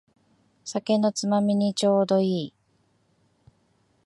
[0.65, 2.53] 酒のつまみにちょうどいい